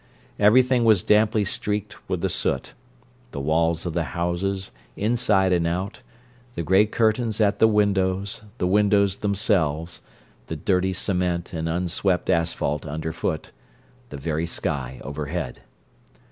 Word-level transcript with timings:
Every 0.39 0.63
thing 0.63 0.83
was 0.83 1.03
damply 1.03 1.43
streaked 1.43 2.09
with 2.09 2.21
the 2.21 2.29
soot: 2.29 2.73
the 3.29 3.39
walls 3.39 3.85
of 3.85 3.93
the 3.93 4.03
houses, 4.17 4.71
inside 4.97 5.53
and 5.53 5.67
out, 5.67 6.01
the 6.55 6.63
gray 6.63 6.87
curtains 6.87 7.39
at 7.39 7.59
the 7.59 7.67
windows, 7.67 8.41
the 8.57 8.65
windows 8.65 9.17
themselves, 9.17 10.01
the 10.47 10.55
dirty 10.55 10.93
cement 10.93 11.53
and 11.53 11.69
unswept 11.69 12.31
asphalt 12.31 12.83
underfoot, 12.87 13.51
the 14.09 14.17
very 14.17 14.47
sky 14.47 14.99
overhead. 15.03 15.61